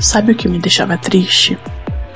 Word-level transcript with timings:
Sabe 0.00 0.32
o 0.32 0.34
que 0.34 0.48
me 0.48 0.58
deixava 0.58 0.98
triste? 0.98 1.58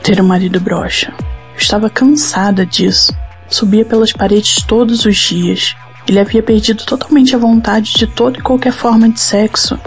Ter 0.03 0.21
um 0.21 0.27
marido 0.27 0.61
broxa. 0.61 1.13
Eu 1.55 1.59
estava 1.59 1.89
cansada 1.89 2.67
disso. 2.67 3.13
Subia 3.49 3.85
pelas 3.85 4.13
paredes 4.13 4.63
todos 4.63 5.07
os 5.07 5.17
dias. 5.17 5.75
Ele 6.07 6.21
havia 6.21 6.43
perdido 6.43 6.85
totalmente 6.85 7.35
a 7.35 7.39
vontade 7.39 7.95
de 7.95 8.07
toda 8.07 8.39
e 8.39 8.43
qualquer 8.43 8.73
forma 8.73 9.09
de 9.09 9.21
sexo. 9.21 9.79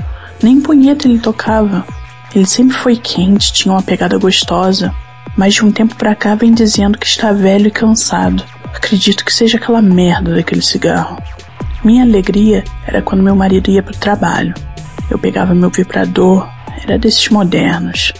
Nem 0.41 0.59
punheta 0.59 1.07
ele 1.07 1.19
tocava. 1.19 1.85
Ele 2.33 2.45
sempre 2.47 2.75
foi 2.75 2.95
quente, 2.97 3.53
tinha 3.53 3.71
uma 3.71 3.81
pegada 3.81 4.17
gostosa, 4.17 4.93
mas 5.37 5.53
de 5.53 5.63
um 5.63 5.71
tempo 5.71 5.95
pra 5.95 6.15
cá 6.15 6.33
vem 6.33 6.51
dizendo 6.51 6.97
que 6.97 7.05
está 7.05 7.31
velho 7.31 7.67
e 7.67 7.71
cansado. 7.71 8.43
Acredito 8.73 9.23
que 9.23 9.31
seja 9.33 9.57
aquela 9.57 9.81
merda 9.81 10.33
daquele 10.33 10.61
cigarro. 10.61 11.21
Minha 11.83 12.03
alegria 12.03 12.63
era 12.87 13.03
quando 13.03 13.23
meu 13.23 13.35
marido 13.35 13.69
ia 13.69 13.83
pro 13.83 13.95
trabalho. 13.95 14.53
Eu 15.11 15.19
pegava 15.19 15.53
meu 15.53 15.69
vibrador, 15.69 16.49
era 16.83 16.97
desses 16.97 17.29
modernos. 17.29 18.13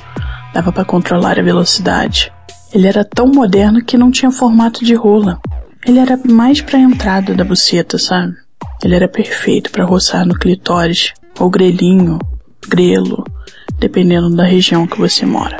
Dava 0.53 0.71
para 0.71 0.85
controlar 0.85 1.39
a 1.39 1.43
velocidade. 1.43 2.31
Ele 2.73 2.87
era 2.87 3.03
tão 3.03 3.27
moderno 3.27 3.83
que 3.83 3.97
não 3.97 4.11
tinha 4.11 4.31
formato 4.31 4.83
de 4.83 4.93
rola. 4.93 5.39
Ele 5.85 5.99
era 5.99 6.19
mais 6.25 6.61
pra 6.61 6.79
entrada 6.79 7.33
da 7.33 7.43
buceta, 7.43 7.97
sabe? 7.97 8.33
Ele 8.83 8.95
era 8.95 9.07
perfeito 9.07 9.71
para 9.71 9.85
roçar 9.85 10.25
no 10.25 10.33
clitóris, 10.33 11.13
ou 11.39 11.49
grelhinho, 11.49 12.19
grelo, 12.67 13.23
dependendo 13.79 14.35
da 14.35 14.43
região 14.43 14.87
que 14.87 14.97
você 14.97 15.25
mora. 15.25 15.57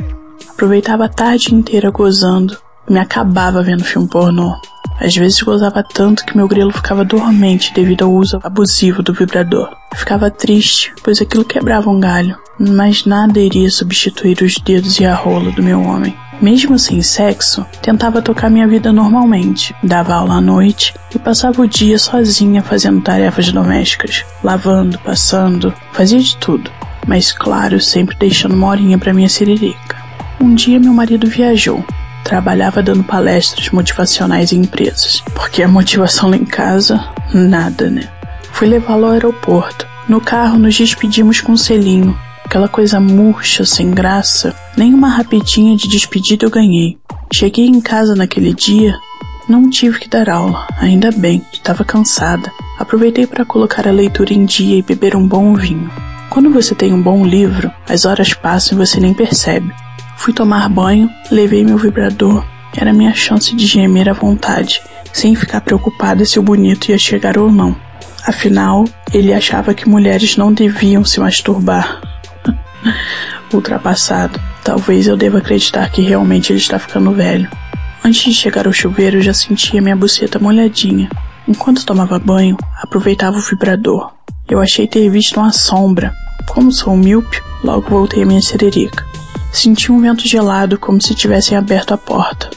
Aproveitava 0.50 1.06
a 1.06 1.10
tarde 1.10 1.54
inteira 1.54 1.92
gozando 1.92 2.58
me 2.90 3.00
acabava 3.00 3.64
vendo 3.64 3.84
filme 3.84 4.08
pornô. 4.08 4.56
Às 5.00 5.16
vezes 5.16 5.42
gozava 5.42 5.84
tanto 5.84 6.26
que 6.26 6.38
meu 6.38 6.48
grelo 6.48 6.72
ficava 6.72 7.04
dormente 7.04 7.74
devido 7.74 8.04
ao 8.04 8.12
uso 8.14 8.40
abusivo 8.44 9.02
do 9.02 9.14
vibrador. 9.14 9.70
ficava 9.96 10.30
triste, 10.30 10.94
pois 11.04 11.22
aquilo 11.22 11.46
quebrava 11.46 11.90
um 11.90 12.00
galho, 12.00 12.38
mas 12.60 13.06
nada 13.06 13.40
iria 13.40 13.70
substituir 13.70 14.42
os 14.42 14.58
dedos 14.58 15.00
e 15.00 15.06
a 15.06 15.16
rola 15.16 15.52
do 15.52 15.64
meu 15.64 15.82
homem. 15.82 16.16
Mesmo 16.42 16.78
sem 16.78 17.02
sexo, 17.02 17.66
tentava 17.82 18.22
tocar 18.22 18.50
minha 18.50 18.68
vida 18.68 18.92
normalmente, 18.92 19.74
dava 19.84 20.16
aula 20.16 20.36
à 20.36 20.42
noite 20.42 20.94
e 21.16 21.20
passava 21.20 21.62
o 21.62 21.68
dia 21.68 21.98
sozinha 21.98 22.62
fazendo 22.62 23.02
tarefas 23.02 23.52
domésticas, 23.52 24.26
lavando, 24.44 25.00
passando, 25.00 25.74
fazia 25.94 26.20
de 26.20 26.36
tudo, 26.38 26.70
mas 27.08 27.32
claro, 27.32 27.80
sempre 27.80 28.18
deixando 28.18 28.56
uma 28.56 28.68
horinha 28.68 28.98
para 28.98 29.14
minha 29.14 29.30
siririca. 29.30 29.96
Um 30.42 30.54
dia 30.54 30.80
meu 30.80 30.94
marido 30.94 31.28
viajou 31.28 31.86
Trabalhava 32.24 32.82
dando 32.82 33.04
palestras 33.04 33.70
motivacionais 33.70 34.54
em 34.54 34.62
empresas, 34.62 35.22
porque 35.36 35.62
a 35.62 35.68
motivação 35.68 36.30
lá 36.30 36.38
em 36.38 36.46
casa, 36.46 37.06
nada, 37.34 37.90
né? 37.90 38.08
Fui 38.54 38.68
levá-lo 38.68 39.06
ao 39.06 39.12
aeroporto. 39.12 39.86
No 40.08 40.22
carro 40.22 40.58
nos 40.58 40.78
despedimos 40.78 41.42
com 41.42 41.52
um 41.52 41.58
selinho, 41.58 42.18
aquela 42.54 42.68
coisa 42.68 43.00
murcha, 43.00 43.66
sem 43.66 43.90
graça. 43.90 44.56
Nem 44.78 44.94
uma 44.94 45.10
rapidinha 45.10 45.76
de 45.76 45.88
despedida 45.88 46.46
eu 46.46 46.52
ganhei. 46.52 47.00
Cheguei 47.34 47.66
em 47.66 47.82
casa 47.82 48.14
naquele 48.14 48.54
dia, 48.54 48.96
não 49.50 49.72
tive 49.72 49.98
que 49.98 50.08
dar 50.08 50.30
aula, 50.30 50.68
ainda 50.78 51.10
bem, 51.12 51.44
estava 51.52 51.84
cansada. 51.84 52.52
Aproveitei 52.78 53.26
para 53.26 53.44
colocar 53.44 53.88
a 53.88 53.92
leitura 53.92 54.36
em 54.36 54.46
dia 54.46 54.78
e 54.78 54.84
beber 54.84 55.16
um 55.16 55.28
bom 55.28 55.56
vinho. 55.56 55.90
Quando 56.30 56.52
você 56.52 56.76
tem 56.76 56.94
um 56.94 57.02
bom 57.02 57.26
livro, 57.26 57.72
as 57.90 58.06
horas 58.06 58.36
passam 58.36 58.78
e 58.78 58.86
você 58.86 59.00
nem 59.00 59.16
percebe. 59.16 59.74
Fui 60.16 60.32
tomar 60.32 60.70
banho, 60.70 61.10
levei 61.32 61.64
meu 61.64 61.80
vibrador, 61.80 62.46
era 62.78 62.94
minha 62.94 63.16
chance 63.16 63.56
de 63.56 63.66
gemer 63.66 64.08
à 64.08 64.14
vontade, 64.14 64.80
sem 65.12 65.34
ficar 65.34 65.62
preocupada 65.62 66.24
se 66.24 66.38
o 66.38 66.44
bonito 66.44 66.90
ia 66.90 67.00
chegar 67.00 67.36
ou 67.36 67.52
não. 67.52 67.76
Afinal, 68.28 68.86
ele 69.12 69.34
achava 69.34 69.74
que 69.74 69.90
mulheres 69.90 70.38
não 70.38 70.54
deviam 70.54 71.04
se 71.04 71.20
masturbar. 71.20 72.13
Ultrapassado. 73.54 74.40
Talvez 74.64 75.08
eu 75.08 75.16
deva 75.16 75.38
acreditar 75.38 75.90
que 75.90 76.02
realmente 76.02 76.52
ele 76.52 76.60
está 76.60 76.80
ficando 76.80 77.12
velho. 77.12 77.50
Antes 78.04 78.24
de 78.24 78.34
chegar 78.34 78.68
ao 78.68 78.74
chuveiro, 78.74 79.22
já 79.22 79.34
sentia 79.34 79.82
minha 79.82 79.96
buceta 79.96 80.40
molhadinha. 80.40 81.10
Enquanto 81.48 81.86
tomava 81.86 82.20
banho, 82.20 82.58
aproveitava 82.82 83.38
o 83.38 83.42
vibrador. 83.42 84.12
Eu 84.50 84.60
achei 84.60 84.88
ter 84.88 85.10
visto 85.10 85.40
uma 85.40 85.52
sombra. 85.52 86.14
Como 86.48 86.72
sou 86.72 86.98
míope, 86.98 87.42
logo 87.64 87.90
voltei 87.90 88.24
a 88.24 88.26
minha 88.26 88.42
sererica. 88.42 89.06
Senti 89.52 89.92
um 89.92 90.02
vento 90.02 90.28
gelado 90.28 90.78
como 90.78 91.02
se 91.02 91.16
tivessem 91.16 91.58
aberto 91.58 91.94
a 91.94 91.98
porta. 91.98 92.50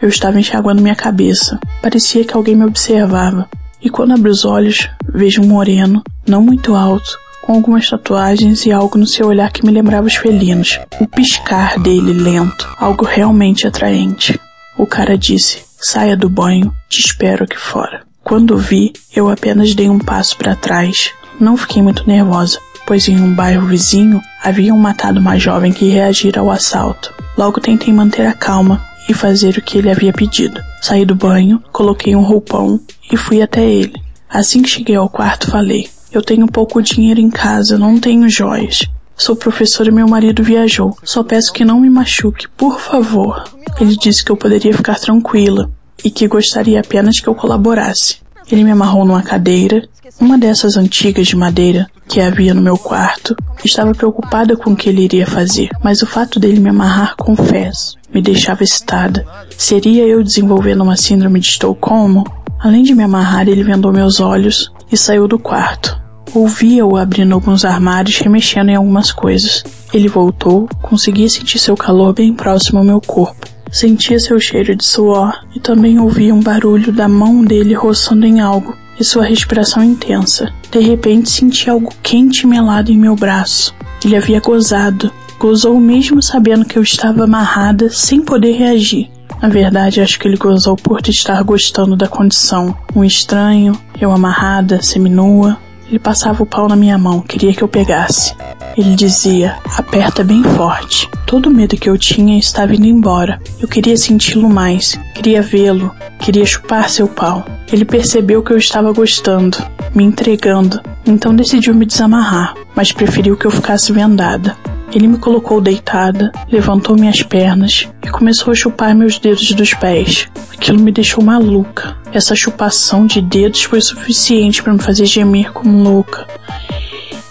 Eu 0.00 0.08
estava 0.08 0.38
enxaguando 0.38 0.82
minha 0.82 0.94
cabeça. 0.94 1.58
Parecia 1.80 2.24
que 2.24 2.34
alguém 2.34 2.54
me 2.54 2.64
observava. 2.64 3.48
E 3.80 3.90
quando 3.90 4.12
abro 4.12 4.30
os 4.30 4.44
olhos, 4.44 4.88
vejo 5.12 5.42
um 5.42 5.46
moreno, 5.46 6.02
não 6.26 6.42
muito 6.42 6.74
alto, 6.74 7.18
com 7.42 7.52
algumas 7.52 7.88
tatuagens 7.90 8.64
e 8.64 8.72
algo 8.72 8.96
no 8.96 9.06
seu 9.06 9.26
olhar 9.26 9.52
que 9.52 9.64
me 9.64 9.72
lembrava 9.72 10.06
os 10.06 10.14
felinos. 10.14 10.78
O 11.00 11.06
piscar 11.06 11.78
dele 11.78 12.12
lento, 12.12 12.68
algo 12.78 13.04
realmente 13.04 13.66
atraente. 13.66 14.40
O 14.78 14.86
cara 14.86 15.18
disse: 15.18 15.62
Saia 15.80 16.16
do 16.16 16.28
banho, 16.28 16.72
te 16.88 17.00
espero 17.00 17.44
aqui 17.44 17.58
fora. 17.58 18.02
Quando 18.22 18.56
vi, 18.56 18.92
eu 19.14 19.28
apenas 19.28 19.74
dei 19.74 19.88
um 19.88 19.98
passo 19.98 20.36
para 20.36 20.56
trás. 20.56 21.10
Não 21.40 21.56
fiquei 21.56 21.82
muito 21.82 22.06
nervosa 22.06 22.58
pois 22.86 23.08
em 23.08 23.20
um 23.20 23.34
bairro 23.34 23.66
vizinho 23.66 24.20
haviam 24.42 24.76
matado 24.76 25.20
uma 25.20 25.38
jovem 25.38 25.72
que 25.72 25.88
reagira 25.88 26.40
ao 26.40 26.50
assalto. 26.50 27.12
Logo 27.36 27.60
tentei 27.60 27.92
manter 27.92 28.26
a 28.26 28.32
calma 28.32 28.84
e 29.08 29.14
fazer 29.14 29.56
o 29.56 29.62
que 29.62 29.78
ele 29.78 29.90
havia 29.90 30.12
pedido. 30.12 30.60
Saí 30.80 31.04
do 31.04 31.14
banho, 31.14 31.62
coloquei 31.72 32.14
um 32.14 32.22
roupão 32.22 32.80
e 33.10 33.16
fui 33.16 33.42
até 33.42 33.64
ele. 33.64 34.00
Assim 34.28 34.62
que 34.62 34.68
cheguei 34.68 34.96
ao 34.96 35.08
quarto, 35.08 35.50
falei: 35.50 35.88
Eu 36.12 36.22
tenho 36.22 36.46
pouco 36.46 36.82
dinheiro 36.82 37.20
em 37.20 37.30
casa, 37.30 37.78
não 37.78 37.98
tenho 37.98 38.28
joias. 38.28 38.86
Sou 39.16 39.34
professor 39.34 39.86
e 39.86 39.90
meu 39.90 40.06
marido 40.06 40.42
viajou. 40.42 40.96
Só 41.02 41.22
peço 41.22 41.52
que 41.52 41.64
não 41.64 41.80
me 41.80 41.88
machuque, 41.88 42.48
por 42.48 42.80
favor. 42.80 43.44
Ele 43.80 43.96
disse 43.96 44.22
que 44.24 44.30
eu 44.30 44.36
poderia 44.36 44.74
ficar 44.74 44.98
tranquila 44.98 45.70
e 46.04 46.10
que 46.10 46.28
gostaria 46.28 46.80
apenas 46.80 47.18
que 47.18 47.28
eu 47.28 47.34
colaborasse. 47.34 48.16
Ele 48.50 48.64
me 48.64 48.72
amarrou 48.72 49.04
numa 49.04 49.22
cadeira, 49.22 49.88
uma 50.20 50.36
dessas 50.36 50.76
antigas 50.76 51.28
de 51.28 51.36
madeira 51.36 51.88
que 52.06 52.20
havia 52.20 52.52
no 52.52 52.60
meu 52.60 52.76
quarto. 52.76 53.34
Estava 53.64 53.94
preocupada 53.94 54.56
com 54.56 54.72
o 54.72 54.76
que 54.76 54.88
ele 54.88 55.04
iria 55.04 55.26
fazer, 55.26 55.70
mas 55.82 56.02
o 56.02 56.06
fato 56.06 56.38
dele 56.38 56.60
me 56.60 56.68
amarrar, 56.68 57.16
confesso, 57.16 57.96
me 58.12 58.20
deixava 58.20 58.62
excitada. 58.62 59.24
Seria 59.56 60.04
eu 60.04 60.22
desenvolvendo 60.22 60.82
uma 60.82 60.96
síndrome 60.96 61.40
de 61.40 61.46
Estocolmo? 61.46 62.24
Além 62.58 62.82
de 62.82 62.94
me 62.94 63.02
amarrar, 63.02 63.48
ele 63.48 63.62
vendou 63.62 63.92
meus 63.92 64.20
olhos 64.20 64.70
e 64.90 64.96
saiu 64.96 65.26
do 65.26 65.38
quarto. 65.38 66.01
Ouvia-o 66.34 66.96
abrindo 66.96 67.34
alguns 67.34 67.62
armários 67.62 68.18
e 68.20 68.28
mexendo 68.28 68.70
em 68.70 68.76
algumas 68.76 69.12
coisas. 69.12 69.62
Ele 69.92 70.08
voltou, 70.08 70.66
conseguia 70.80 71.28
sentir 71.28 71.58
seu 71.58 71.76
calor 71.76 72.14
bem 72.14 72.32
próximo 72.32 72.78
ao 72.78 72.84
meu 72.84 73.02
corpo. 73.02 73.46
Sentia 73.70 74.18
seu 74.18 74.40
cheiro 74.40 74.74
de 74.74 74.82
suor 74.84 75.44
e 75.54 75.60
também 75.60 75.98
ouvia 75.98 76.34
um 76.34 76.40
barulho 76.40 76.90
da 76.90 77.06
mão 77.06 77.44
dele 77.44 77.74
roçando 77.74 78.24
em 78.24 78.40
algo 78.40 78.74
e 78.98 79.04
sua 79.04 79.24
respiração 79.24 79.84
intensa. 79.84 80.50
De 80.70 80.78
repente 80.80 81.30
senti 81.30 81.68
algo 81.68 81.92
quente 82.02 82.44
e 82.44 82.46
melado 82.46 82.90
em 82.90 82.96
meu 82.96 83.14
braço. 83.14 83.74
Ele 84.02 84.16
havia 84.16 84.40
gozado. 84.40 85.12
Gozou 85.38 85.78
mesmo 85.78 86.22
sabendo 86.22 86.64
que 86.64 86.78
eu 86.78 86.82
estava 86.82 87.24
amarrada 87.24 87.90
sem 87.90 88.22
poder 88.22 88.52
reagir. 88.52 89.10
Na 89.42 89.48
verdade, 89.48 90.00
acho 90.00 90.18
que 90.18 90.28
ele 90.28 90.36
gozou 90.36 90.76
por 90.76 91.00
estar 91.06 91.42
gostando 91.42 91.96
da 91.96 92.06
condição. 92.06 92.74
Um 92.94 93.04
estranho, 93.04 93.78
eu 94.00 94.12
amarrada, 94.12 94.80
seminua, 94.80 95.58
ele 95.92 95.98
passava 95.98 96.42
o 96.42 96.46
pau 96.46 96.66
na 96.66 96.74
minha 96.74 96.96
mão, 96.96 97.20
queria 97.20 97.52
que 97.52 97.62
eu 97.62 97.68
pegasse. 97.68 98.34
Ele 98.78 98.94
dizia: 98.94 99.58
aperta 99.76 100.24
bem 100.24 100.42
forte. 100.42 101.06
Todo 101.26 101.50
o 101.50 101.52
medo 101.52 101.76
que 101.76 101.90
eu 101.90 101.98
tinha 101.98 102.38
estava 102.38 102.74
indo 102.74 102.86
embora. 102.86 103.38
Eu 103.60 103.68
queria 103.68 103.94
senti-lo 103.94 104.48
mais, 104.48 104.98
queria 105.14 105.42
vê-lo, 105.42 105.94
queria 106.18 106.46
chupar 106.46 106.88
seu 106.88 107.06
pau. 107.06 107.44
Ele 107.70 107.84
percebeu 107.84 108.42
que 108.42 108.54
eu 108.54 108.56
estava 108.56 108.90
gostando, 108.90 109.58
me 109.94 110.02
entregando, 110.02 110.80
então 111.06 111.34
decidiu 111.34 111.74
me 111.74 111.84
desamarrar, 111.84 112.54
mas 112.74 112.90
preferiu 112.90 113.36
que 113.36 113.46
eu 113.46 113.50
ficasse 113.50 113.92
vendada. 113.92 114.56
Ele 114.94 115.06
me 115.06 115.16
colocou 115.16 115.60
deitada, 115.60 116.30
levantou 116.50 116.96
minhas 116.96 117.22
pernas 117.22 117.88
e 118.04 118.10
começou 118.10 118.52
a 118.52 118.54
chupar 118.54 118.94
meus 118.94 119.18
dedos 119.18 119.52
dos 119.52 119.72
pés. 119.72 120.28
Aquilo 120.52 120.78
me 120.78 120.92
deixou 120.92 121.24
maluca. 121.24 121.96
Essa 122.12 122.34
chupação 122.34 123.06
de 123.06 123.22
dedos 123.22 123.62
foi 123.62 123.80
suficiente 123.80 124.62
para 124.62 124.74
me 124.74 124.78
fazer 124.78 125.06
gemer 125.06 125.50
como 125.50 125.82
louca. 125.82 126.26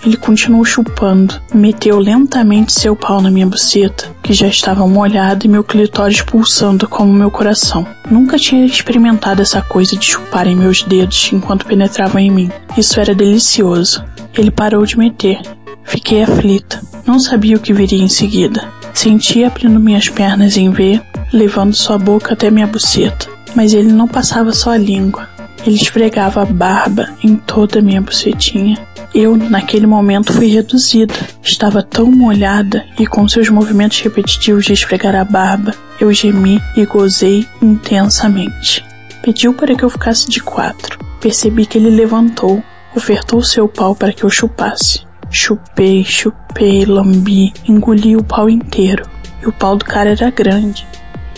Ele 0.03 0.17
continuou 0.17 0.65
chupando, 0.65 1.39
meteu 1.53 1.99
lentamente 1.99 2.73
seu 2.73 2.95
pau 2.95 3.21
na 3.21 3.29
minha 3.29 3.45
buceta, 3.45 4.09
que 4.23 4.33
já 4.33 4.47
estava 4.47 4.87
molhada 4.87 5.45
e 5.45 5.49
meu 5.49 5.63
clitóris 5.63 6.23
pulsando 6.23 6.87
como 6.87 7.13
meu 7.13 7.29
coração. 7.29 7.85
Nunca 8.09 8.37
tinha 8.37 8.65
experimentado 8.65 9.43
essa 9.43 9.61
coisa 9.61 9.95
de 9.95 10.03
chupar 10.03 10.47
em 10.47 10.55
meus 10.55 10.81
dedos 10.81 11.29
enquanto 11.31 11.67
penetravam 11.67 12.19
em 12.19 12.31
mim. 12.31 12.51
Isso 12.75 12.99
era 12.99 13.13
delicioso. 13.13 14.03
Ele 14.35 14.49
parou 14.49 14.83
de 14.83 14.97
meter. 14.97 15.39
Fiquei 15.83 16.23
aflita. 16.23 16.81
Não 17.05 17.19
sabia 17.19 17.57
o 17.57 17.59
que 17.59 17.73
viria 17.73 18.01
em 18.01 18.07
seguida. 18.07 18.69
Senti 18.93 19.43
abrindo 19.43 19.79
minhas 19.79 20.09
pernas 20.09 20.57
em 20.57 20.69
V, 20.69 21.01
levando 21.33 21.75
sua 21.75 21.97
boca 21.97 22.33
até 22.33 22.49
minha 22.51 22.67
buceta. 22.67 23.27
Mas 23.55 23.73
ele 23.73 23.91
não 23.91 24.07
passava 24.07 24.51
só 24.51 24.71
a 24.71 24.77
língua. 24.77 25.27
Ele 25.65 25.75
esfregava 25.75 26.41
a 26.41 26.45
barba 26.45 27.09
em 27.23 27.35
toda 27.35 27.79
a 27.79 27.81
minha 27.81 28.01
bucetinha. 28.01 28.77
Eu, 29.13 29.35
naquele 29.35 29.85
momento, 29.85 30.31
fui 30.33 30.47
reduzida. 30.47 31.13
Estava 31.43 31.83
tão 31.83 32.09
molhada 32.09 32.85
e 32.97 33.05
com 33.05 33.27
seus 33.27 33.49
movimentos 33.49 33.99
repetitivos 33.99 34.65
de 34.65 34.73
esfregar 34.73 35.15
a 35.15 35.25
barba, 35.25 35.75
eu 35.99 36.11
gemi 36.13 36.61
e 36.75 36.85
gozei 36.85 37.45
intensamente. 37.61 38.83
Pediu 39.21 39.53
para 39.53 39.75
que 39.75 39.83
eu 39.83 39.89
ficasse 39.89 40.29
de 40.29 40.41
quatro. 40.41 40.97
Percebi 41.19 41.65
que 41.65 41.77
ele 41.77 41.89
levantou, 41.89 42.63
ofertou 42.95 43.43
seu 43.43 43.67
pau 43.67 43.95
para 43.95 44.13
que 44.13 44.23
eu 44.23 44.29
chupasse. 44.29 45.01
Chupei, 45.31 46.03
chupei, 46.03 46.85
lambi, 46.85 47.53
engoli 47.65 48.17
o 48.17 48.23
pau 48.23 48.49
inteiro. 48.49 49.05
E 49.41 49.47
o 49.47 49.53
pau 49.53 49.77
do 49.77 49.85
cara 49.85 50.11
era 50.11 50.29
grande. 50.29 50.85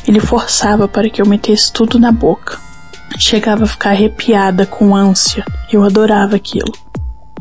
Ele 0.07 0.19
forçava 0.19 0.87
para 0.87 1.09
que 1.09 1.21
eu 1.21 1.27
metesse 1.27 1.71
tudo 1.71 1.99
na 1.99 2.11
boca. 2.11 2.57
Chegava 3.19 3.65
a 3.65 3.67
ficar 3.67 3.91
arrepiada 3.91 4.65
com 4.65 4.95
ânsia. 4.95 5.45
Eu 5.71 5.83
adorava 5.83 6.35
aquilo. 6.35 6.73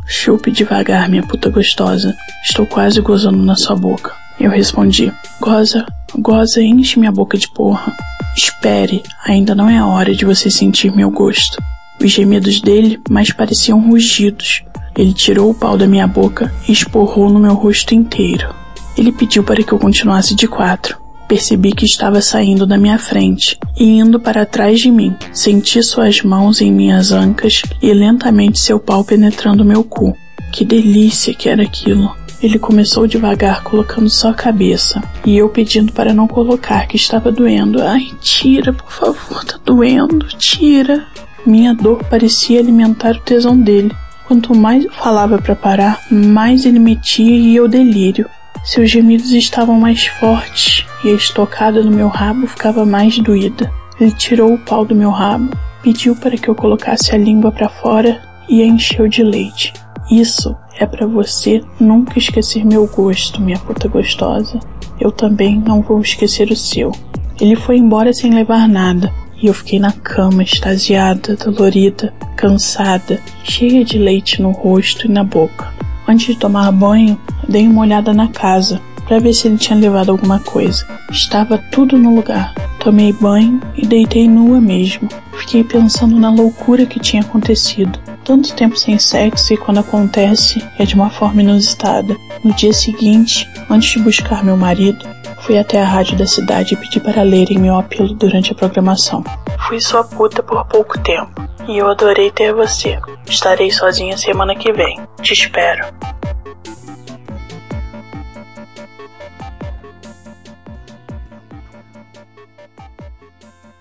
Chupe 0.06 0.50
devagar, 0.50 1.08
minha 1.08 1.22
puta 1.22 1.49
gostosa. 1.49 2.14
Estou 2.44 2.66
quase 2.66 3.00
gozando 3.00 3.43
na 3.43 3.56
sua 3.56 3.75
boca. 3.75 4.12
Eu 4.38 4.50
respondi: 4.50 5.10
Goza, 5.40 5.87
goza, 6.19 6.62
enche 6.62 6.98
minha 6.98 7.10
boca 7.10 7.38
de 7.38 7.48
porra. 7.48 7.96
Espere, 8.37 9.02
ainda 9.25 9.55
não 9.55 9.70
é 9.70 9.78
a 9.78 9.87
hora 9.87 10.14
de 10.14 10.26
você 10.26 10.50
sentir 10.50 10.94
meu 10.94 11.10
gosto. 11.10 11.62
Os 11.98 12.10
gemidos 12.10 12.60
dele 12.60 13.00
mais 13.08 13.32
pareciam 13.32 13.81
rugidos. 13.81 14.64
Ele 14.97 15.12
tirou 15.12 15.50
o 15.50 15.55
pau 15.55 15.77
da 15.77 15.87
minha 15.87 16.06
boca 16.06 16.53
e 16.69 16.73
esporrou 16.73 17.31
no 17.31 17.39
meu 17.39 17.55
rosto 17.55 17.94
inteiro. 17.94 18.55
Ele 18.97 19.11
pediu 19.11 19.43
para 19.43 19.62
que 19.62 19.73
eu 19.73 19.79
continuasse 19.79 20.35
de 20.35 20.47
quatro. 20.47 21.00
Percebi 21.27 21.73
que 21.73 21.87
estava 21.87 22.21
saindo 22.21 22.67
da 22.67 22.77
minha 22.77 22.99
frente 22.99 23.59
e 23.79 23.99
indo 23.99 24.21
para 24.21 24.44
trás 24.44 24.81
de 24.81 24.91
mim. 24.91 25.17
Senti 25.33 25.83
suas 25.83 26.21
mãos 26.21 26.61
em 26.61 26.71
minhas 26.71 27.11
ancas 27.11 27.62
e 27.81 27.93
lentamente 27.93 28.59
seu 28.59 28.79
pau 28.79 29.03
penetrando 29.03 29.65
meu 29.65 29.83
cu. 29.83 30.15
Que 30.53 30.65
delícia 30.65 31.33
que 31.33 31.49
era 31.49 31.62
aquilo. 31.62 32.15
Ele 32.43 32.59
começou 32.59 33.06
devagar, 33.06 33.62
colocando 33.62 34.11
só 34.11 34.31
a 34.31 34.35
cabeça, 34.35 35.00
e 35.25 35.39
eu 35.39 35.49
pedindo 35.49 35.93
para 35.93 36.12
não 36.12 36.27
colocar, 36.27 36.89
que 36.89 36.97
estava 36.97 37.31
doendo. 37.31 37.81
Ai, 37.81 38.11
tira, 38.21 38.73
por 38.73 38.91
favor, 38.91 39.44
tá 39.44 39.59
doendo, 39.65 40.27
tira. 40.37 41.06
Minha 41.47 41.73
dor 41.73 42.03
parecia 42.11 42.59
alimentar 42.59 43.15
o 43.15 43.21
tesão 43.21 43.56
dele. 43.56 43.94
Quanto 44.26 44.54
mais 44.54 44.84
eu 44.84 44.92
falava 44.92 45.38
para 45.38 45.56
parar, 45.56 46.00
mais 46.10 46.64
ele 46.64 46.78
metia 46.78 47.36
e 47.36 47.56
eu 47.56 47.69
delírio. 47.69 48.28
Seus 48.64 48.90
gemidos 48.90 49.32
estavam 49.32 49.78
mais 49.78 50.06
fortes 50.06 50.86
e 51.04 51.10
a 51.10 51.14
estocada 51.14 51.82
no 51.82 51.90
meu 51.90 52.08
rabo 52.08 52.46
ficava 52.46 52.86
mais 52.86 53.19
doída. 53.19 53.72
Ele 54.00 54.12
tirou 54.12 54.54
o 54.54 54.58
pau 54.58 54.84
do 54.84 54.94
meu 54.94 55.10
rabo, 55.10 55.50
pediu 55.82 56.14
para 56.14 56.36
que 56.36 56.48
eu 56.48 56.54
colocasse 56.54 57.14
a 57.14 57.19
língua 57.19 57.50
para 57.50 57.69
fora 57.69 58.22
e 58.48 58.62
a 58.62 58.66
encheu 58.66 59.08
de 59.08 59.22
leite. 59.22 59.72
Isso 60.10 60.56
é 60.78 60.86
para 60.86 61.06
você 61.06 61.62
nunca 61.80 62.19
esquecer 62.19 62.64
meu 62.64 62.86
gosto, 62.86 63.40
minha 63.40 63.58
puta 63.58 63.88
gostosa. 63.88 64.58
Eu 65.00 65.10
também 65.10 65.58
não 65.58 65.82
vou 65.82 66.00
esquecer 66.00 66.50
o 66.50 66.56
seu. 66.56 66.92
Ele 67.40 67.56
foi 67.56 67.76
embora 67.76 68.12
sem 68.12 68.32
levar 68.32 68.69
nada, 68.69 69.12
e 69.43 69.49
eu 69.49 69.55
fiquei 69.55 69.79
na 69.79 69.93
cama, 69.93 70.43
extasiada, 70.43 71.37
dolorida, 71.37 72.15
cansada, 72.37 73.21
cheia 73.43 73.85
de 73.85 73.99
leite 73.99 74.41
no 74.41 74.53
rosto 74.53 75.06
e 75.06 75.11
na 75.11 75.25
boca. 75.25 75.73
Antes 76.06 76.35
de 76.35 76.41
tomar 76.41 76.71
banho, 76.71 77.21
dei 77.49 77.67
uma 77.67 77.83
olhada 77.83 78.15
na 78.15 78.29
casa 78.29 78.81
para 79.06 79.19
ver 79.19 79.33
se 79.33 79.49
ele 79.49 79.59
tinha 79.59 79.79
levado 79.79 80.11
alguma 80.11 80.39
coisa. 80.39 80.87
Estava 81.11 81.59
tudo 81.59 81.99
no 81.99 82.15
lugar. 82.15 82.55
Tomei 82.79 83.12
banho 83.12 83.61
e 83.77 83.87
deitei 83.87 84.29
nua 84.29 84.61
mesmo. 84.61 85.09
Fiquei 85.33 85.62
pensando 85.65 86.19
na 86.19 86.31
loucura 86.31 86.87
que 86.87 87.00
tinha 87.00 87.23
acontecido. 87.23 87.99
Tanto 88.25 88.55
tempo 88.55 88.77
sem 88.77 88.99
sexo 88.99 89.53
e 89.53 89.56
quando 89.56 89.79
acontece 89.79 90.65
é 90.79 90.85
de 90.85 90.94
uma 90.94 91.11
forma 91.11 91.43
inusitada. 91.43 92.17
No 92.44 92.53
dia 92.55 92.73
seguinte, 92.73 93.49
antes 93.69 93.93
de 93.93 93.99
buscar 93.99 94.44
meu 94.44 94.56
marido, 94.56 95.05
fui 95.43 95.59
até 95.59 95.81
a 95.81 95.85
rádio 95.85 96.17
da 96.17 96.27
cidade 96.27 96.75
e 96.75 96.77
pedi 96.77 97.00
para 97.00 97.23
lerem 97.23 97.59
meu 97.59 97.77
apelo 97.77 98.15
durante 98.15 98.53
a 98.53 98.55
programação. 98.55 99.23
Fui 99.67 99.81
sua 99.81 100.05
puta 100.05 100.43
por 100.43 100.65
pouco 100.67 100.99
tempo 101.00 101.43
e 101.69 101.79
eu 101.79 101.89
adorei 101.89 102.31
ter 102.31 102.53
você. 102.53 102.99
Estarei 103.27 103.71
sozinha 103.71 104.17
semana 104.17 104.55
que 104.55 104.73
vem. 104.73 105.00
Te 105.21 105.33
espero. 105.33 105.87